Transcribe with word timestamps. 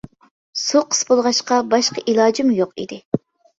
سۇ 0.61 0.81
قىس 0.93 1.03
بولغاچقا 1.09 1.61
باشقا 1.75 2.07
ئىلاجىمۇ 2.09 2.59
يوق 2.65 2.75
ئىدى. 2.83 3.03